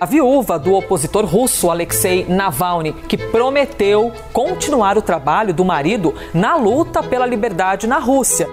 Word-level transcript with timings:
A 0.00 0.06
viúva 0.06 0.58
do 0.58 0.74
opositor 0.74 1.24
russo 1.24 1.70
Alexei 1.70 2.26
Navalny, 2.26 2.92
que 2.92 3.16
prometeu 3.16 4.12
continuar 4.32 4.98
o 4.98 5.02
trabalho 5.02 5.54
do 5.54 5.64
marido 5.64 6.12
na 6.34 6.56
luta 6.56 7.00
pela 7.00 7.26
liberdade 7.26 7.86
na 7.86 7.98
Rússia. 7.98 8.48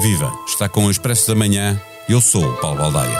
Viva! 0.00 0.32
Está 0.46 0.68
com 0.68 0.84
o 0.84 0.90
Expresso 0.92 1.26
da 1.26 1.34
Manhã. 1.34 1.80
Eu 2.08 2.20
sou 2.20 2.44
o 2.44 2.56
Paulo 2.58 2.78
Baldaia. 2.78 3.18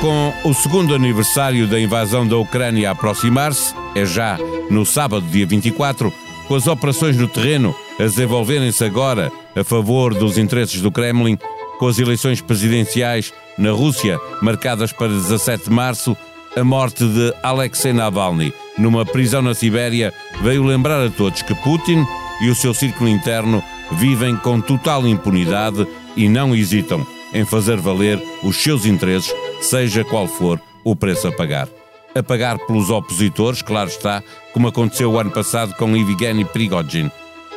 Com 0.00 0.48
o 0.48 0.54
segundo 0.54 0.94
aniversário 0.94 1.66
da 1.66 1.80
invasão 1.80 2.28
da 2.28 2.36
Ucrânia 2.36 2.90
a 2.90 2.92
aproximar-se, 2.92 3.74
é 3.96 4.06
já 4.06 4.38
no 4.70 4.86
sábado, 4.86 5.26
dia 5.26 5.46
24, 5.46 6.12
com 6.46 6.54
as 6.54 6.68
operações 6.68 7.16
no 7.16 7.26
terreno 7.26 7.74
a 7.98 8.02
desenvolverem-se 8.02 8.84
agora 8.84 9.30
a 9.56 9.64
favor 9.64 10.14
dos 10.14 10.38
interesses 10.38 10.80
do 10.80 10.90
Kremlin, 10.90 11.38
com 11.78 11.86
as 11.86 11.98
eleições 11.98 12.40
presidenciais 12.40 13.32
na 13.56 13.70
Rússia 13.70 14.18
marcadas 14.40 14.92
para 14.92 15.08
17 15.08 15.64
de 15.64 15.70
março, 15.70 16.16
a 16.56 16.64
morte 16.64 17.04
de 17.04 17.32
Alexei 17.42 17.92
Navalny 17.92 18.52
numa 18.78 19.04
prisão 19.04 19.42
na 19.42 19.54
Sibéria 19.54 20.12
veio 20.42 20.64
lembrar 20.64 21.04
a 21.04 21.10
todos 21.10 21.42
que 21.42 21.54
Putin 21.56 22.04
e 22.40 22.48
o 22.48 22.54
seu 22.54 22.72
círculo 22.72 23.08
interno 23.08 23.62
vivem 23.92 24.36
com 24.36 24.60
total 24.60 25.06
impunidade 25.06 25.86
e 26.16 26.28
não 26.28 26.54
hesitam 26.54 27.06
em 27.34 27.44
fazer 27.44 27.76
valer 27.76 28.20
os 28.42 28.56
seus 28.56 28.86
interesses, 28.86 29.34
seja 29.60 30.04
qual 30.04 30.26
for 30.26 30.60
o 30.84 30.96
preço 30.96 31.28
a 31.28 31.32
pagar. 31.32 31.68
A 32.14 32.22
pagar 32.22 32.58
pelos 32.58 32.90
opositores, 32.90 33.60
claro 33.60 33.88
está, 33.88 34.22
como 34.52 34.68
aconteceu 34.68 35.12
o 35.12 35.18
ano 35.18 35.30
passado 35.30 35.74
com 35.74 35.96
Evgeny 35.96 36.44
Prigozhin. 36.44 37.10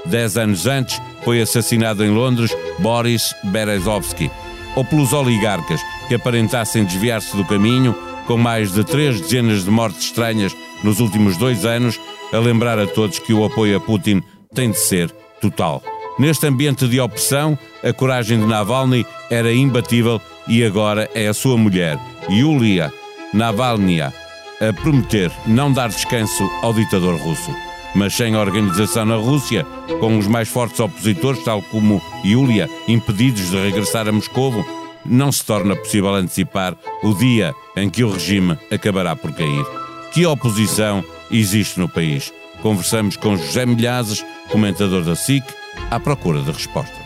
Dez 0.05 0.37
anos 0.37 0.65
antes, 0.65 1.01
foi 1.23 1.41
assassinado 1.41 2.03
em 2.03 2.09
Londres 2.09 2.51
Boris 2.79 3.33
Berezovsky. 3.43 4.31
Ou 4.75 4.85
pelos 4.85 5.13
oligarcas 5.13 5.81
que 6.07 6.15
aparentassem 6.15 6.83
desviar-se 6.85 7.35
do 7.35 7.45
caminho, 7.45 7.95
com 8.25 8.37
mais 8.37 8.71
de 8.71 8.83
três 8.83 9.19
dezenas 9.19 9.63
de 9.63 9.69
mortes 9.69 10.05
estranhas 10.05 10.55
nos 10.83 10.99
últimos 10.99 11.37
dois 11.37 11.65
anos, 11.65 11.99
a 12.33 12.37
lembrar 12.37 12.79
a 12.79 12.87
todos 12.87 13.19
que 13.19 13.33
o 13.33 13.43
apoio 13.43 13.77
a 13.77 13.79
Putin 13.79 14.21
tem 14.53 14.71
de 14.71 14.77
ser 14.77 15.11
total. 15.41 15.83
Neste 16.17 16.45
ambiente 16.47 16.87
de 16.87 16.99
opressão, 16.99 17.57
a 17.83 17.91
coragem 17.93 18.39
de 18.39 18.45
Navalny 18.45 19.05
era 19.29 19.51
imbatível 19.53 20.21
e 20.47 20.63
agora 20.63 21.09
é 21.13 21.27
a 21.27 21.33
sua 21.33 21.57
mulher, 21.57 21.97
Yulia 22.29 22.93
Navalnya, 23.33 24.13
a 24.59 24.73
prometer 24.73 25.31
não 25.47 25.71
dar 25.71 25.89
descanso 25.89 26.49
ao 26.61 26.73
ditador 26.73 27.15
russo. 27.15 27.51
Mas 27.93 28.13
sem 28.13 28.35
organização 28.35 29.05
na 29.05 29.15
Rússia, 29.15 29.65
com 29.99 30.17
os 30.17 30.27
mais 30.27 30.47
fortes 30.47 30.79
opositores, 30.79 31.43
tal 31.43 31.61
como 31.63 32.01
Yulia, 32.23 32.69
impedidos 32.87 33.49
de 33.49 33.57
regressar 33.57 34.07
a 34.07 34.11
Moscovo, 34.11 34.65
não 35.05 35.31
se 35.31 35.43
torna 35.43 35.75
possível 35.75 36.13
antecipar 36.15 36.75
o 37.03 37.13
dia 37.13 37.53
em 37.75 37.89
que 37.89 38.03
o 38.03 38.11
regime 38.11 38.57
acabará 38.71 39.15
por 39.15 39.33
cair. 39.33 39.65
Que 40.13 40.25
oposição 40.25 41.03
existe 41.29 41.79
no 41.79 41.89
país? 41.89 42.31
Conversamos 42.61 43.17
com 43.17 43.35
José 43.35 43.65
Milhazes, 43.65 44.23
comentador 44.49 45.03
da 45.03 45.15
SIC, 45.15 45.43
à 45.89 45.99
procura 45.99 46.41
de 46.41 46.51
resposta. 46.51 47.00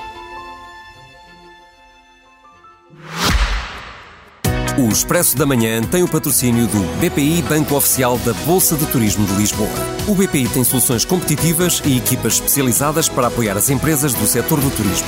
Expresso 4.95 5.35
da 5.35 5.45
Manhã 5.45 5.83
tem 5.83 6.03
o 6.03 6.07
patrocínio 6.07 6.67
do 6.67 6.79
BPI 7.01 7.41
Banco 7.41 7.75
Oficial 7.75 8.17
da 8.19 8.31
Bolsa 8.45 8.77
de 8.77 8.89
Turismo 8.89 9.27
de 9.27 9.33
Lisboa. 9.33 9.67
O 10.07 10.15
BPI 10.15 10.47
tem 10.47 10.63
soluções 10.63 11.03
competitivas 11.03 11.81
e 11.83 11.97
equipas 11.97 12.35
especializadas 12.35 13.09
para 13.09 13.27
apoiar 13.27 13.57
as 13.57 13.69
empresas 13.69 14.13
do 14.13 14.25
setor 14.25 14.61
do 14.61 14.71
turismo. 14.73 15.05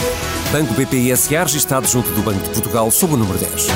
Banco 0.51 0.73
BPI 0.73 1.15
SA 1.15 1.43
registado 1.43 1.87
junto 1.87 2.11
do 2.11 2.21
Banco 2.21 2.43
de 2.43 2.49
Portugal 2.49 2.91
sob 2.91 3.13
o 3.13 3.17
número 3.17 3.39
10. 3.39 3.67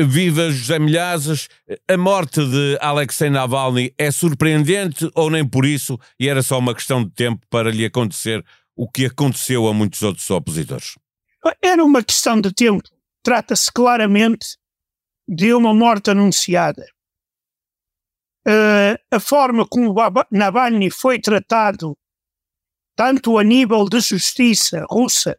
Viva 0.00 0.50
José 0.50 0.80
Milhazes, 0.80 1.48
a 1.88 1.96
morte 1.96 2.44
de 2.44 2.76
Alexei 2.80 3.30
Navalny 3.30 3.94
é 3.96 4.10
surpreendente 4.10 5.08
ou 5.14 5.30
nem 5.30 5.46
por 5.46 5.64
isso 5.64 5.96
e 6.18 6.28
era 6.28 6.42
só 6.42 6.58
uma 6.58 6.74
questão 6.74 7.04
de 7.04 7.10
tempo 7.10 7.40
para 7.48 7.70
lhe 7.70 7.84
acontecer 7.84 8.44
o 8.74 8.90
que 8.90 9.06
aconteceu 9.06 9.68
a 9.68 9.72
muitos 9.72 10.02
outros 10.02 10.28
opositores? 10.28 10.96
Era 11.62 11.84
uma 11.84 12.02
questão 12.02 12.40
de 12.40 12.52
tempo. 12.52 12.95
Trata-se 13.26 13.72
claramente 13.72 14.56
de 15.26 15.52
uma 15.52 15.74
morte 15.74 16.12
anunciada. 16.12 16.86
Uh, 18.46 18.94
a 19.10 19.18
forma 19.18 19.66
como 19.66 19.92
Navalny 20.30 20.90
foi 20.92 21.20
tratado, 21.20 21.98
tanto 22.94 23.36
a 23.36 23.42
nível 23.42 23.88
de 23.88 23.98
justiça 23.98 24.86
russa, 24.88 25.36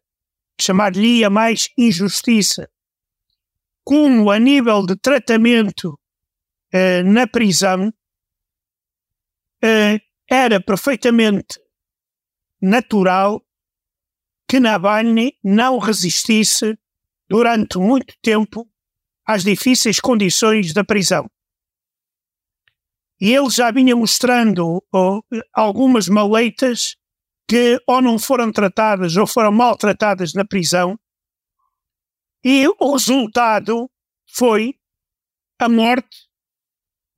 chamar-lhe-ia 0.59 1.29
mais 1.29 1.69
injustiça, 1.77 2.69
como 3.85 4.31
a 4.31 4.37
nível 4.37 4.85
de 4.85 4.97
tratamento 4.97 5.97
uh, 6.73 7.03
na 7.05 7.25
prisão, 7.25 7.87
uh, 9.63 9.99
era 10.29 10.59
perfeitamente 10.59 11.57
natural 12.61 13.41
que 14.45 14.59
Navalny 14.59 15.39
não 15.41 15.77
resistisse 15.77 16.77
durante 17.29 17.77
muito 17.77 18.15
tempo 18.21 18.67
às 19.25 19.43
difíceis 19.43 19.99
condições 19.99 20.73
da 20.73 20.83
prisão. 20.83 21.29
E 23.19 23.33
ele 23.33 23.49
já 23.49 23.71
vinha 23.71 23.95
mostrando 23.95 24.83
oh, 24.93 25.21
algumas 25.53 26.07
maleitas 26.07 26.95
que 27.49 27.81
ou 27.88 28.01
não 28.01 28.19
foram 28.19 28.51
tratadas 28.51 29.15
ou 29.15 29.25
foram 29.25 29.51
maltratadas 29.51 30.33
na 30.33 30.45
prisão, 30.45 30.99
e 32.43 32.67
o 32.67 32.93
resultado 32.93 33.89
foi 34.27 34.75
a 35.59 35.67
morte, 35.67 36.27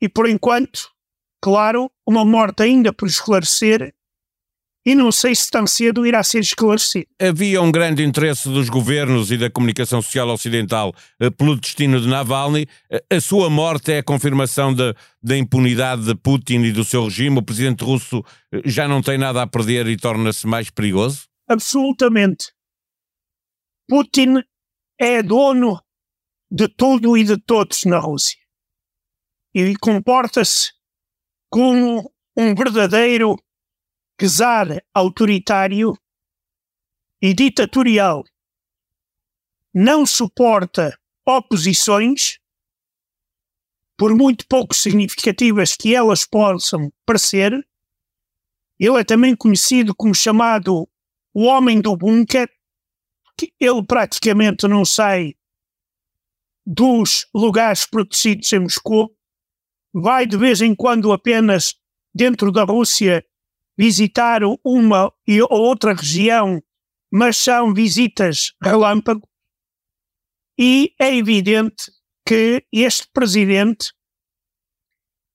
e 0.01 0.07
por 0.07 0.29
enquanto, 0.29 0.89
claro, 1.41 1.91
uma 2.07 2.23
morte 2.23 2.63
ainda 2.63 2.93
por 2.93 3.07
esclarecer, 3.07 3.93
e 4.85 4.95
não 4.95 5.11
sei 5.11 5.35
se 5.35 5.49
tão 5.49 5.67
cedo 5.67 6.05
irá 6.05 6.23
ser 6.23 6.39
esclarecido. 6.39 7.07
Havia 7.21 7.61
um 7.61 7.71
grande 7.71 8.03
interesse 8.03 8.47
dos 8.49 8.69
governos 8.69 9.31
e 9.31 9.37
da 9.37 9.49
comunicação 9.49 10.01
social 10.01 10.29
ocidental 10.29 10.93
eh, 11.19 11.29
pelo 11.29 11.55
destino 11.55 11.99
de 11.99 12.07
Navalny. 12.07 12.67
Eh, 12.89 13.03
a 13.11 13.19
sua 13.19 13.49
morte 13.49 13.91
é 13.91 13.97
a 13.99 14.03
confirmação 14.03 14.73
da, 14.73 14.95
da 15.21 15.37
impunidade 15.37 16.05
de 16.05 16.15
Putin 16.15 16.61
e 16.61 16.71
do 16.71 16.83
seu 16.83 17.03
regime. 17.03 17.39
O 17.39 17.43
presidente 17.43 17.83
russo 17.83 18.23
eh, 18.51 18.61
já 18.65 18.87
não 18.87 19.01
tem 19.01 19.17
nada 19.17 19.41
a 19.41 19.47
perder 19.47 19.87
e 19.87 19.97
torna-se 19.97 20.47
mais 20.47 20.69
perigoso? 20.69 21.27
Absolutamente. 21.47 22.53
Putin 23.87 24.41
é 24.99 25.21
dono 25.21 25.81
de 26.49 26.67
tudo 26.67 27.17
e 27.17 27.23
de 27.23 27.37
todos 27.37 27.83
na 27.85 27.99
Rússia. 27.99 28.37
E 29.53 29.75
comporta-se 29.77 30.71
como 31.49 32.11
um 32.37 32.55
verdadeiro 32.55 33.35
czar 34.27 34.83
autoritário 34.93 35.97
e 37.21 37.33
ditatorial 37.33 38.23
não 39.73 40.05
suporta 40.05 40.97
oposições, 41.25 42.39
por 43.97 44.15
muito 44.15 44.47
pouco 44.47 44.73
significativas 44.73 45.75
que 45.75 45.93
elas 45.93 46.25
possam 46.25 46.91
parecer. 47.05 47.51
Ele 48.79 48.99
é 48.99 49.03
também 49.03 49.35
conhecido 49.35 49.93
como 49.93 50.15
chamado 50.15 50.89
o 51.33 51.43
homem 51.43 51.81
do 51.81 51.95
bunker, 51.95 52.49
que 53.37 53.53
ele 53.59 53.85
praticamente 53.85 54.67
não 54.67 54.83
sai 54.83 55.35
dos 56.65 57.27
lugares 57.33 57.85
protegidos 57.85 58.51
em 58.53 58.59
Moscou, 58.59 59.15
vai 59.93 60.25
de 60.25 60.37
vez 60.37 60.61
em 60.61 60.75
quando 60.75 61.11
apenas 61.11 61.75
dentro 62.13 62.51
da 62.51 62.63
Rússia 62.63 63.25
visitar 63.79 64.41
uma 64.61 65.09
e 65.25 65.41
outra 65.41 65.93
região, 65.93 66.61
mas 67.09 67.37
são 67.37 67.73
visitas 67.73 68.51
relâmpago, 68.61 69.25
e 70.59 70.93
é 70.99 71.15
evidente 71.15 71.89
que 72.27 72.61
este 72.73 73.07
presidente 73.13 73.93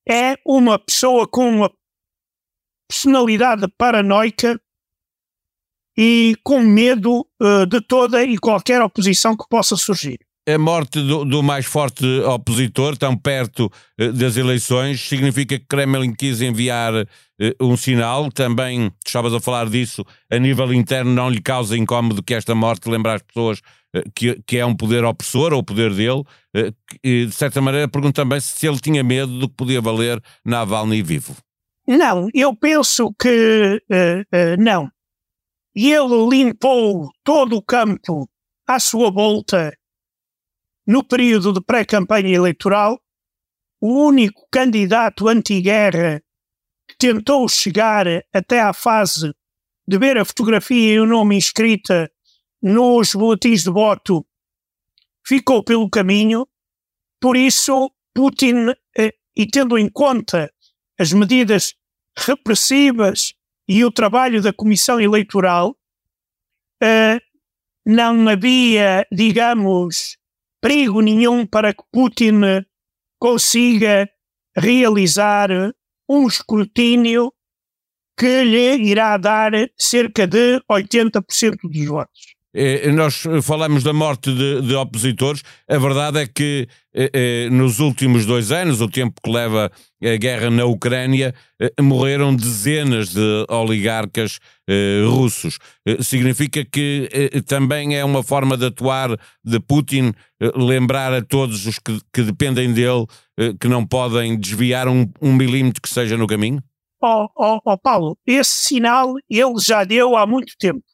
é 0.06 0.36
uma 0.46 0.78
pessoa 0.78 1.26
com 1.26 1.48
uma 1.48 1.74
personalidade 2.86 3.66
paranoica 3.78 4.60
e 5.96 6.36
com 6.44 6.60
medo 6.60 7.26
uh, 7.40 7.64
de 7.66 7.80
toda 7.80 8.22
e 8.22 8.36
qualquer 8.36 8.82
oposição 8.82 9.34
que 9.34 9.48
possa 9.48 9.74
surgir 9.74 10.18
a 10.46 10.58
morte 10.58 11.00
do, 11.00 11.24
do, 11.24 11.42
mais 11.42 11.64
forte 11.64 12.04
opositor, 12.20 12.96
tão 12.96 13.16
perto 13.16 13.70
uh, 14.00 14.12
das 14.12 14.36
eleições, 14.36 15.00
significa 15.00 15.58
que 15.58 15.64
Kremlin 15.66 16.14
quis 16.14 16.42
enviar 16.42 16.94
uh, 16.94 17.06
um 17.60 17.76
sinal. 17.76 18.30
Também, 18.30 18.92
estavas 19.04 19.32
a 19.32 19.40
falar 19.40 19.68
disso, 19.68 20.04
a 20.30 20.38
nível 20.38 20.72
interno 20.72 21.12
não 21.12 21.30
lhe 21.30 21.40
causa 21.40 21.76
incómodo 21.76 22.22
que 22.22 22.34
esta 22.34 22.54
morte 22.54 22.88
lembre 22.90 23.12
às 23.12 23.22
pessoas 23.22 23.60
uh, 23.96 24.02
que, 24.14 24.40
que 24.46 24.58
é 24.58 24.66
um 24.66 24.76
poder 24.76 25.04
opressor, 25.04 25.52
ou 25.52 25.60
o 25.60 25.64
poder 25.64 25.94
dele. 25.94 26.22
e, 27.02 27.26
de 27.26 27.32
certa 27.32 27.60
maneira, 27.60 27.88
pergunto 27.88 28.14
também 28.14 28.40
se 28.40 28.66
ele 28.66 28.78
tinha 28.78 29.02
medo 29.02 29.38
do 29.38 29.48
que 29.48 29.54
podia 29.54 29.80
valer 29.80 30.22
Navalny 30.44 31.02
vivo. 31.02 31.34
Não, 31.86 32.28
eu 32.32 32.54
penso 32.54 33.14
que 33.18 33.82
uh, 33.90 34.36
uh, 34.36 34.62
não. 34.62 34.90
Ele 35.74 36.28
limpou 36.30 37.10
todo 37.24 37.56
o 37.56 37.62
campo 37.62 38.28
à 38.66 38.78
sua 38.78 39.10
volta 39.10 39.72
no 40.86 41.02
período 41.02 41.52
de 41.52 41.60
pré-campanha 41.60 42.34
eleitoral. 42.34 43.00
O 43.80 44.06
único 44.06 44.46
candidato 44.50 45.28
anti-guerra 45.28 46.22
que 46.88 46.96
tentou 46.96 47.48
chegar 47.48 48.06
até 48.32 48.60
à 48.60 48.72
fase 48.72 49.34
de 49.86 49.98
ver 49.98 50.16
a 50.16 50.24
fotografia 50.24 50.94
e 50.94 51.00
o 51.00 51.06
nome 51.06 51.36
inscrita 51.36 52.10
nos 52.62 53.14
boletins 53.14 53.62
de 53.62 53.70
voto 53.70 54.26
ficou 55.26 55.62
pelo 55.62 55.88
caminho. 55.88 56.46
Por 57.20 57.36
isso, 57.36 57.90
Putin, 58.14 58.72
eh, 58.96 59.14
e 59.36 59.46
tendo 59.46 59.76
em 59.76 59.88
conta 59.88 60.50
as 60.98 61.12
medidas 61.12 61.74
repressivas 62.16 63.34
e 63.68 63.84
o 63.84 63.90
trabalho 63.90 64.40
da 64.40 64.52
Comissão 64.52 65.00
Eleitoral, 65.00 65.76
eh, 66.82 67.20
não 67.84 68.28
havia, 68.28 69.06
digamos, 69.12 70.16
perigo 70.64 71.02
nenhum 71.02 71.46
para 71.46 71.74
que 71.74 71.84
Putin 71.92 72.40
consiga 73.18 74.08
realizar 74.56 75.50
um 76.08 76.26
escrutínio 76.26 77.34
que 78.18 78.44
lhe 78.44 78.76
irá 78.76 79.14
dar 79.18 79.52
cerca 79.76 80.26
de 80.26 80.62
80% 80.66 81.58
dos 81.64 81.86
votos. 81.86 82.33
Eh, 82.54 82.92
nós 82.92 83.24
falamos 83.42 83.82
da 83.82 83.92
morte 83.92 84.32
de, 84.32 84.62
de 84.62 84.74
opositores. 84.76 85.42
A 85.68 85.76
verdade 85.76 86.20
é 86.20 86.26
que 86.26 86.68
eh, 86.94 87.10
eh, 87.12 87.48
nos 87.50 87.80
últimos 87.80 88.24
dois 88.24 88.52
anos, 88.52 88.80
o 88.80 88.88
tempo 88.88 89.20
que 89.20 89.28
leva 89.28 89.72
a 90.00 90.16
guerra 90.16 90.50
na 90.50 90.64
Ucrânia, 90.64 91.34
morreram 91.80 92.36
dezenas 92.36 93.14
de 93.14 93.46
oligarcas 93.48 94.38
russos. 95.08 95.58
Significa 96.00 96.62
que 96.62 97.08
também 97.46 97.96
é 97.96 98.04
uma 98.04 98.22
forma 98.22 98.54
de 98.54 98.66
atuar 98.66 99.18
de 99.42 99.58
Putin, 99.60 100.12
lembrar 100.54 101.14
a 101.14 101.22
todos 101.22 101.66
os 101.66 101.78
que, 101.78 101.98
que 102.12 102.22
dependem 102.22 102.74
dele 102.74 103.06
que 103.58 103.66
não 103.66 103.86
podem 103.86 104.38
desviar 104.38 104.88
um, 104.88 105.10
um 105.22 105.32
milímetro 105.32 105.80
que 105.80 105.88
seja 105.88 106.18
no 106.18 106.26
caminho? 106.26 106.62
Oh, 107.02 107.26
oh, 107.34 107.60
oh, 107.64 107.78
Paulo, 107.78 108.18
esse 108.26 108.68
sinal 108.68 109.14
ele 109.30 109.58
já 109.58 109.84
deu 109.84 110.16
há 110.16 110.26
muito 110.26 110.52
tempo 110.58 110.84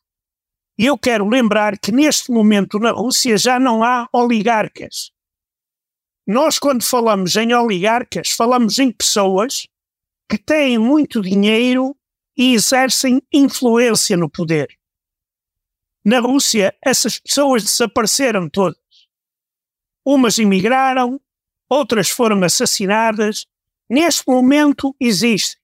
eu 0.87 0.97
quero 0.97 1.29
lembrar 1.29 1.79
que 1.79 1.93
neste 1.93 2.31
momento 2.31 2.79
na 2.79 2.91
Rússia 2.91 3.37
já 3.37 3.59
não 3.59 3.85
há 3.85 4.09
oligarcas. 4.13 5.11
Nós, 6.27 6.59
quando 6.59 6.83
falamos 6.83 7.35
em 7.37 7.53
oligarcas, 7.53 8.31
falamos 8.31 8.79
em 8.79 8.93
pessoas 8.93 9.67
que 10.29 10.39
têm 10.39 10.79
muito 10.79 11.21
dinheiro 11.21 11.97
e 12.37 12.55
exercem 12.55 13.21
influência 13.33 14.17
no 14.17 14.31
poder. 14.31 14.69
Na 16.05 16.21
Rússia, 16.21 16.75
essas 16.83 17.19
pessoas 17.19 17.65
desapareceram 17.65 18.49
todas. 18.49 18.81
Umas 20.05 20.39
emigraram, 20.39 21.21
outras 21.69 22.09
foram 22.09 22.43
assassinadas. 22.43 23.47
Neste 23.89 24.23
momento 24.27 24.95
existem 24.99 25.61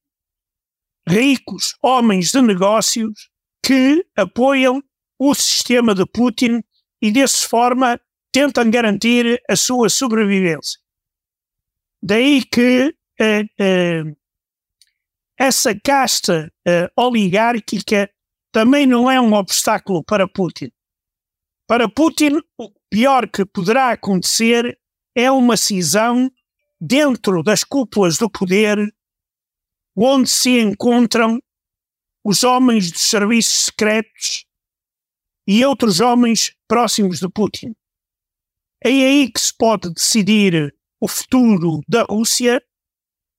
ricos 1.09 1.77
homens 1.81 2.33
de 2.33 2.43
negócios 2.43 3.31
que 3.65 4.05
apoiam 4.17 4.83
o 5.19 5.35
sistema 5.35 5.95
de 5.95 6.05
Putin 6.07 6.63
e, 7.01 7.11
dessa 7.11 7.47
forma, 7.49 8.01
tentam 8.33 8.71
garantir 8.71 9.43
a 9.49 9.57
sua 9.57 9.89
sobrevivência. 9.89 10.79
Daí 12.03 12.45
que 12.45 12.95
uh, 13.21 14.11
uh, 14.11 14.17
essa 15.39 15.79
casta 15.79 16.53
uh, 16.67 17.03
oligárquica 17.03 18.11
também 18.53 18.87
não 18.87 19.11
é 19.11 19.21
um 19.21 19.35
obstáculo 19.35 20.03
para 20.05 20.29
Putin. 20.29 20.71
Para 21.67 21.89
Putin, 21.89 22.41
o 22.59 22.71
pior 22.89 23.29
que 23.29 23.45
poderá 23.45 23.91
acontecer 23.91 24.79
é 25.15 25.31
uma 25.31 25.57
cisão 25.57 26.31
dentro 26.81 27.43
das 27.43 27.65
cúpulas 27.65 28.19
do 28.19 28.31
poder, 28.31 28.79
onde 29.97 30.29
se 30.29 30.61
encontram 30.61 31.41
os 32.25 32.45
homens 32.45 32.91
dos 32.91 33.03
serviços 33.03 33.67
secretos 33.67 34.46
e 35.47 35.65
outros 35.65 36.01
homens 36.01 36.53
próximos 36.69 37.21
de 37.21 37.29
Putin. 37.29 37.75
É 38.85 38.89
aí 38.89 39.31
que 39.31 39.41
se 39.41 39.57
pode 39.57 39.93
decidir 39.93 40.75
o 41.01 41.09
futuro 41.09 41.81
da 41.89 42.03
Rússia 42.03 42.63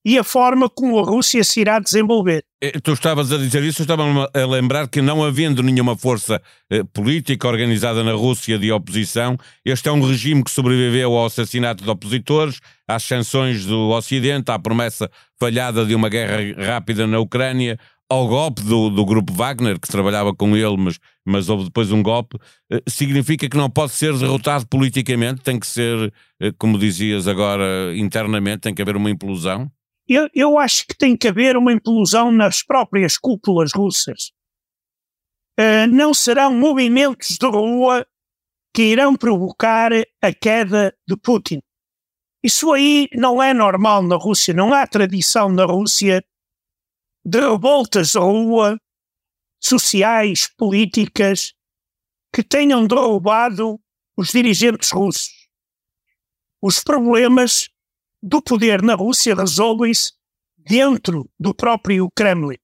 e 0.08 0.18
a 0.18 0.24
forma 0.24 0.70
como 0.70 0.98
a 1.00 1.04
Rússia 1.04 1.44
se 1.44 1.60
irá 1.60 1.80
desenvolver. 1.80 2.42
Eh, 2.62 2.80
tu 2.82 2.94
estavas 2.94 3.30
a 3.30 3.38
dizer 3.38 3.62
isso, 3.64 3.82
eu 3.82 3.84
estava 3.84 4.04
a 4.34 4.46
lembrar 4.46 4.88
que 4.88 5.02
não 5.02 5.22
havendo 5.22 5.62
nenhuma 5.62 5.98
força 5.98 6.42
eh, 6.70 6.82
política 6.94 7.46
organizada 7.46 8.02
na 8.06 8.14
Rússia 8.14 8.58
de 8.58 8.72
oposição, 8.72 9.38
este 9.66 9.90
é 9.90 9.92
um 9.92 10.02
regime 10.02 10.46
que 10.46 10.50
sobreviveu 10.50 11.14
ao 11.14 11.26
assassinato 11.26 11.84
de 11.84 11.90
opositores, 11.90 12.62
às 12.88 13.04
sanções 13.04 13.66
do 13.66 13.90
Ocidente, 13.90 14.50
à 14.50 14.58
promessa 14.58 15.12
falhada 15.38 15.86
de 15.86 15.94
uma 15.94 16.08
guerra 16.08 16.38
rápida 16.66 17.06
na 17.06 17.20
Ucrânia, 17.20 17.78
ao 18.10 18.28
golpe 18.28 18.62
do, 18.62 18.90
do 18.90 19.06
grupo 19.06 19.34
Wagner, 19.34 19.80
que 19.80 19.88
trabalhava 19.88 20.34
com 20.34 20.56
ele, 20.56 20.78
mas, 20.78 21.00
mas 21.26 21.50
houve 21.50 21.66
depois 21.66 21.92
um 21.92 22.02
golpe, 22.02 22.38
eh, 22.72 22.82
significa 22.88 23.50
que 23.50 23.58
não 23.58 23.70
pode 23.70 23.92
ser 23.92 24.18
derrotado 24.18 24.66
politicamente, 24.68 25.42
tem 25.42 25.60
que 25.60 25.68
ser, 25.68 26.14
eh, 26.40 26.52
como 26.58 26.80
dizias 26.80 27.28
agora, 27.28 27.94
internamente, 27.98 28.62
tem 28.62 28.74
que 28.74 28.82
haver 28.82 28.96
uma 28.96 29.10
implosão? 29.10 29.70
Eu, 30.08 30.30
eu 30.34 30.58
acho 30.58 30.88
que 30.88 30.96
tem 30.98 31.18
que 31.18 31.28
haver 31.28 31.58
uma 31.58 31.74
implosão 31.74 32.32
nas 32.32 32.64
próprias 32.64 33.18
cúpulas 33.18 33.74
russas. 33.74 34.32
Uh, 35.60 35.88
não 35.92 36.14
serão 36.14 36.54
movimentos 36.54 37.38
de 37.38 37.48
rua 37.48 38.06
que 38.74 38.84
irão 38.84 39.16
provocar 39.16 39.92
a 40.22 40.32
queda 40.32 40.96
de 41.06 41.18
Putin. 41.18 41.60
Isso 42.44 42.72
aí 42.72 43.10
não 43.14 43.42
é 43.42 43.54
normal 43.54 44.04
na 44.04 44.16
Rússia, 44.16 44.54
não 44.54 44.72
há 44.72 44.86
tradição 44.86 45.50
na 45.50 45.66
Rússia 45.66 46.24
de 47.28 47.42
revoltas 47.42 48.16
à 48.16 48.22
rua, 48.22 48.80
sociais, 49.62 50.48
políticas, 50.58 51.54
que 52.34 52.42
tenham 52.42 52.88
derrubado 52.88 53.82
os 54.16 54.30
dirigentes 54.30 54.92
russos. 54.92 55.50
Os 56.62 56.82
problemas 56.82 57.68
do 58.24 58.42
poder 58.42 58.82
na 58.82 58.96
Rússia 58.96 59.36
resolvem-se 59.36 60.14
dentro 60.58 61.30
do 61.38 61.54
próprio 61.54 62.10
Kremlin. 62.16 62.56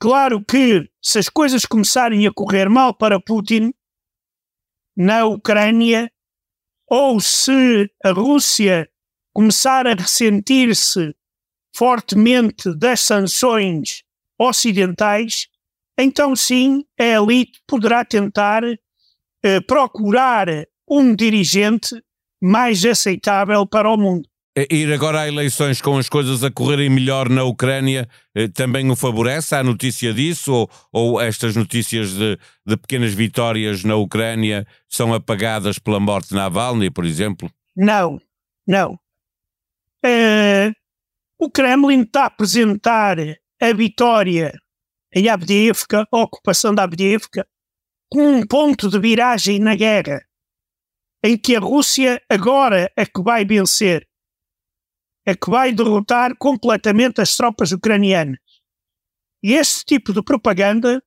Claro 0.00 0.44
que, 0.44 0.90
se 1.00 1.20
as 1.20 1.28
coisas 1.28 1.64
começarem 1.64 2.26
a 2.26 2.32
correr 2.32 2.68
mal 2.68 2.92
para 2.92 3.20
Putin 3.20 3.72
na 4.96 5.26
Ucrânia, 5.26 6.12
ou 6.88 7.20
se 7.20 7.88
a 8.04 8.10
Rússia 8.10 8.90
começar 9.32 9.86
a 9.86 9.94
ressentir-se 9.94 11.14
fortemente 11.74 12.74
das 12.76 13.00
sanções 13.00 14.04
ocidentais, 14.38 15.48
então 15.98 16.34
sim 16.36 16.84
a 16.98 17.04
elite 17.04 17.60
poderá 17.66 18.04
tentar 18.04 18.62
eh, 19.42 19.60
procurar 19.60 20.48
um 20.88 21.14
dirigente 21.14 21.94
mais 22.40 22.84
aceitável 22.84 23.66
para 23.66 23.90
o 23.90 23.96
mundo. 23.96 24.28
Ir 24.70 24.92
agora 24.92 25.22
a 25.22 25.28
eleições 25.28 25.82
com 25.82 25.98
as 25.98 26.08
coisas 26.08 26.44
a 26.44 26.50
correrem 26.50 26.88
melhor 26.88 27.28
na 27.28 27.42
Ucrânia 27.42 28.08
eh, 28.36 28.46
também 28.46 28.88
o 28.88 28.94
favorece? 28.94 29.54
Há 29.54 29.64
notícia 29.64 30.14
disso? 30.14 30.52
Ou, 30.52 30.70
ou 30.92 31.20
estas 31.20 31.56
notícias 31.56 32.12
de, 32.12 32.38
de, 32.64 32.76
pequenas 32.76 33.12
vitórias 33.12 33.82
na 33.82 33.96
Ucrânia 33.96 34.64
são 34.88 35.12
apagadas 35.12 35.80
pela 35.80 35.98
morte 35.98 36.28
de 36.28 36.34
Navalny, 36.36 36.88
por 36.88 37.04
exemplo? 37.04 37.50
Não, 37.74 38.20
não. 38.64 38.96
Eh, 40.04 40.72
o 41.44 41.50
Kremlin 41.50 42.02
está 42.02 42.22
a 42.22 42.26
apresentar 42.26 43.18
a 43.60 43.72
vitória 43.74 44.58
em 45.14 45.28
Abdiivka, 45.28 46.08
a 46.10 46.18
ocupação 46.18 46.74
da 46.74 46.84
Abdiivka, 46.84 47.46
como 48.10 48.30
um 48.30 48.46
ponto 48.46 48.88
de 48.88 48.98
viragem 48.98 49.58
na 49.58 49.74
guerra, 49.74 50.24
em 51.22 51.36
que 51.36 51.54
a 51.54 51.60
Rússia 51.60 52.22
agora 52.30 52.90
é 52.96 53.04
que 53.04 53.22
vai 53.22 53.44
vencer, 53.44 54.08
é 55.26 55.34
que 55.34 55.50
vai 55.50 55.72
derrotar 55.72 56.34
completamente 56.38 57.20
as 57.20 57.36
tropas 57.36 57.72
ucranianas. 57.72 58.40
E 59.42 59.52
este 59.52 59.84
tipo 59.84 60.14
de 60.14 60.22
propaganda 60.22 61.04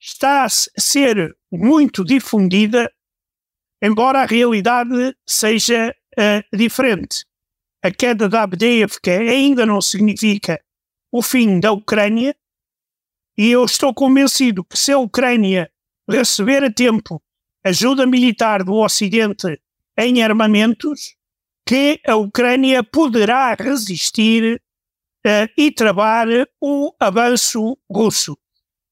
está 0.00 0.44
a 0.44 0.48
ser 0.48 1.36
muito 1.52 2.02
difundida, 2.02 2.90
embora 3.82 4.22
a 4.22 4.26
realidade 4.26 5.14
seja 5.26 5.94
uh, 6.18 6.56
diferente 6.56 7.28
a 7.82 7.90
queda 7.90 8.28
da 8.28 8.42
Abdiivka 8.42 9.10
ainda 9.10 9.64
não 9.64 9.80
significa 9.80 10.60
o 11.12 11.22
fim 11.22 11.60
da 11.60 11.72
Ucrânia, 11.72 12.36
e 13.36 13.50
eu 13.50 13.64
estou 13.64 13.94
convencido 13.94 14.64
que 14.64 14.78
se 14.78 14.92
a 14.92 14.98
Ucrânia 14.98 15.70
receber 16.08 16.64
a 16.64 16.72
tempo 16.72 17.22
ajuda 17.64 18.06
militar 18.06 18.64
do 18.64 18.74
Ocidente 18.74 19.60
em 19.96 20.22
armamentos, 20.22 21.16
que 21.66 22.00
a 22.06 22.16
Ucrânia 22.16 22.82
poderá 22.82 23.54
resistir 23.54 24.60
uh, 25.26 25.48
e 25.56 25.70
travar 25.70 26.26
o 26.60 26.92
avanço 26.98 27.78
russo. 27.90 28.32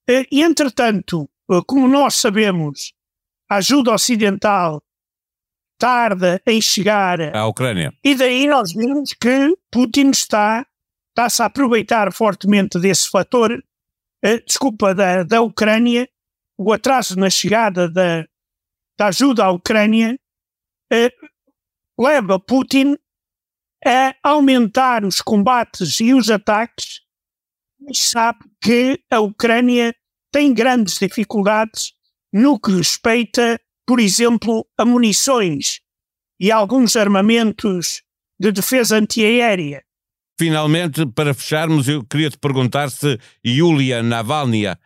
Uh, 0.09 0.27
entretanto, 0.31 1.29
uh, 1.49 1.65
como 1.65 1.89
nós 1.89 2.15
sabemos, 2.15 2.93
a 3.49 3.57
ajuda 3.57 3.93
ocidental 3.93 4.83
tarda 5.79 6.41
em 6.47 6.61
chegar 6.61 7.21
à 7.35 7.47
Ucrânia. 7.47 7.93
E 8.03 8.15
daí 8.15 8.47
nós 8.47 8.73
vemos 8.73 9.13
que 9.13 9.57
Putin 9.71 10.11
está, 10.11 10.67
está-se 11.11 11.43
a 11.43 11.47
aproveitar 11.47 12.13
fortemente 12.13 12.79
desse 12.79 13.09
fator, 13.09 13.63
desculpa, 14.47 14.95
da, 14.95 15.23
da 15.23 15.43
Ucrânia, 15.43 16.09
o 16.59 16.73
atraso 16.73 17.19
na 17.19 17.29
chegada 17.29 17.89
da, 17.89 18.25
da 18.99 19.07
ajuda 19.09 19.45
à 19.45 19.51
Ucrânia, 19.51 20.19
leva 21.99 22.41
Putin 22.41 22.97
a 23.85 24.15
aumentar 24.23 25.05
os 25.05 25.21
combates 25.21 26.01
e 26.01 26.13
os 26.13 26.31
ataques, 26.31 27.01
mas 27.79 27.99
sabe 27.99 28.41
que 28.61 28.99
a 29.11 29.21
Ucrânia 29.21 29.95
tem 30.33 30.53
grandes 30.53 30.99
dificuldades 30.99 31.93
no 32.33 32.59
que 32.59 32.73
respeita, 32.73 33.61
por 33.87 34.01
exemplo, 34.01 34.67
a 34.77 34.85
munições 34.85 35.81
e 36.41 36.51
alguns 36.51 36.97
armamentos 36.97 38.03
de 38.39 38.53
defesa 38.53 38.97
antiaérea. 38.97 39.83
Finalmente, 40.39 41.07
para 41.07 41.33
fecharmos, 41.33 41.89
eu 41.89 42.05
queria 42.05 42.29
te 42.29 42.37
perguntar 42.37 42.91
se 42.91 43.19
Yulia 43.47 44.03
Navalny 44.03 44.67
eh, 44.67 44.77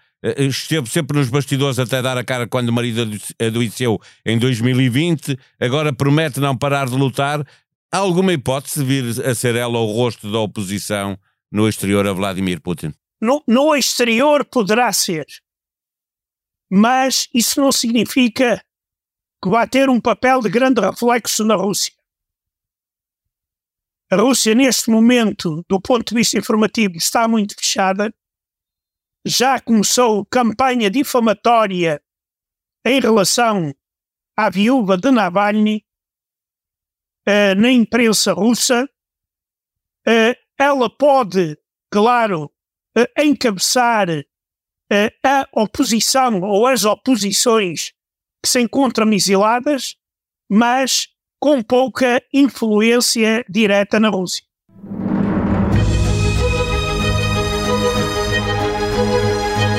esteve 0.44 0.88
sempre 0.88 1.18
nos 1.18 1.28
bastidores 1.28 1.78
até 1.78 2.00
dar 2.00 2.16
a 2.16 2.22
cara 2.22 2.46
quando 2.46 2.68
o 2.68 2.72
marido 2.72 3.02
adoeceu 3.40 3.98
em 4.24 4.38
2020, 4.38 5.36
agora 5.58 5.92
promete 5.92 6.38
não 6.38 6.56
parar 6.56 6.88
de 6.88 6.94
lutar. 6.94 7.44
Há 7.92 7.98
alguma 7.98 8.32
hipótese 8.32 8.80
de 8.80 8.84
vir 8.84 9.26
a 9.26 9.34
ser 9.34 9.56
ela 9.56 9.78
o 9.78 9.86
rosto 9.86 10.30
da 10.30 10.38
oposição 10.38 11.18
no 11.50 11.68
exterior 11.68 12.06
a 12.06 12.12
Vladimir 12.12 12.60
Putin? 12.60 12.94
No, 13.20 13.42
no 13.46 13.74
exterior 13.74 14.44
poderá 14.44 14.92
ser, 14.92 15.26
mas 16.70 17.28
isso 17.34 17.60
não 17.60 17.72
significa 17.72 18.62
que 19.42 19.48
vai 19.48 19.68
ter 19.68 19.88
um 19.88 20.00
papel 20.00 20.40
de 20.40 20.50
grande 20.50 20.80
reflexo 20.80 21.44
na 21.44 21.54
Rússia. 21.54 21.94
A 24.10 24.16
Rússia, 24.16 24.54
neste 24.54 24.90
momento, 24.90 25.64
do 25.68 25.80
ponto 25.80 26.08
de 26.08 26.14
vista 26.16 26.36
informativo, 26.36 26.96
está 26.96 27.28
muito 27.28 27.54
fechada. 27.54 28.12
Já 29.24 29.60
começou 29.60 30.26
campanha 30.26 30.90
difamatória 30.90 32.02
em 32.84 33.00
relação 33.00 33.72
à 34.36 34.50
viúva 34.50 34.96
de 34.96 35.10
Navalny 35.10 35.84
uh, 37.28 37.54
na 37.60 37.70
imprensa 37.70 38.32
russa, 38.32 38.84
uh, 40.08 40.34
ela 40.58 40.90
pode, 40.90 41.56
claro, 41.90 42.44
uh, 42.96 43.22
encabeçar 43.22 44.08
a 45.24 45.46
oposição 45.52 46.40
ou 46.40 46.66
as 46.66 46.84
oposições 46.84 47.92
que 48.42 48.48
se 48.48 48.60
encontram 48.60 49.12
exiladas, 49.12 49.96
mas 50.48 51.08
com 51.38 51.62
pouca 51.62 52.22
influência 52.32 53.44
direta 53.48 53.98
na 53.98 54.08
Rússia. 54.08 54.44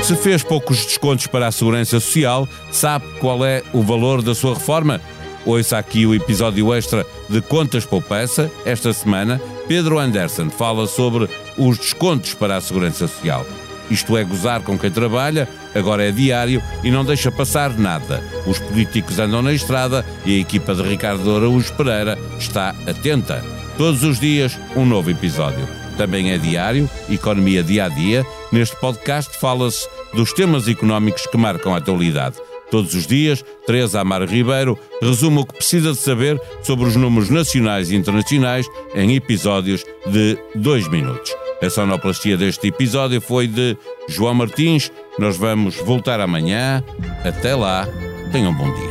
Se 0.03 0.15
fez 0.15 0.43
poucos 0.43 0.83
descontos 0.83 1.27
para 1.27 1.47
a 1.47 1.51
Segurança 1.51 1.99
Social, 1.99 2.47
sabe 2.71 3.05
qual 3.19 3.45
é 3.45 3.63
o 3.71 3.83
valor 3.83 4.21
da 4.21 4.33
sua 4.33 4.55
reforma? 4.55 4.99
Ouça 5.45 5.77
aqui 5.77 6.05
o 6.05 6.13
episódio 6.13 6.73
extra 6.73 7.05
de 7.29 7.41
Contas 7.41 7.85
Poupança. 7.85 8.51
Esta 8.65 8.91
semana, 8.93 9.39
Pedro 9.67 9.99
Anderson 9.99 10.49
fala 10.49 10.87
sobre 10.87 11.29
os 11.57 11.77
descontos 11.77 12.33
para 12.33 12.57
a 12.57 12.61
Segurança 12.61 13.07
Social. 13.07 13.45
Isto 13.91 14.15
é 14.17 14.23
gozar 14.23 14.61
com 14.61 14.79
quem 14.79 14.89
trabalha, 14.89 15.49
agora 15.75 16.07
é 16.07 16.11
diário 16.11 16.63
e 16.81 16.89
não 16.89 17.03
deixa 17.03 17.29
passar 17.29 17.77
nada. 17.77 18.23
Os 18.47 18.57
políticos 18.57 19.19
andam 19.19 19.41
na 19.41 19.51
estrada 19.51 20.05
e 20.25 20.37
a 20.37 20.39
equipa 20.39 20.73
de 20.73 20.81
Ricardo 20.81 21.35
Araújo 21.35 21.73
Pereira 21.73 22.17
está 22.39 22.69
atenta. 22.87 23.43
Todos 23.77 24.03
os 24.03 24.17
dias, 24.17 24.57
um 24.77 24.85
novo 24.85 25.11
episódio. 25.11 25.67
Também 25.97 26.31
é 26.31 26.37
diário, 26.37 26.89
economia 27.09 27.61
dia 27.61 27.85
a 27.85 27.89
dia. 27.89 28.25
Neste 28.49 28.77
podcast 28.77 29.37
fala-se 29.37 29.85
dos 30.13 30.31
temas 30.31 30.69
económicos 30.69 31.27
que 31.27 31.37
marcam 31.37 31.73
a 31.73 31.77
atualidade. 31.77 32.37
Todos 32.71 32.93
os 32.95 33.05
dias, 33.05 33.43
Teresa 33.67 33.99
Amaro 33.99 34.25
Ribeiro 34.25 34.79
resume 35.01 35.39
o 35.39 35.45
que 35.45 35.55
precisa 35.55 35.91
de 35.91 35.97
saber 35.97 36.39
sobre 36.63 36.85
os 36.85 36.95
números 36.95 37.29
nacionais 37.29 37.91
e 37.91 37.95
internacionais 37.97 38.65
em 38.95 39.13
episódios 39.15 39.83
de 40.07 40.37
dois 40.55 40.87
minutos. 40.87 41.40
A 41.61 41.69
sonoplastia 41.69 42.35
deste 42.35 42.67
episódio 42.67 43.21
foi 43.21 43.47
de 43.47 43.77
João 44.09 44.33
Martins. 44.33 44.91
Nós 45.19 45.37
vamos 45.37 45.75
voltar 45.75 46.19
amanhã. 46.19 46.83
Até 47.23 47.55
lá, 47.55 47.87
tenham 48.31 48.51
um 48.51 48.55
bom 48.55 48.73
dia. 48.73 48.90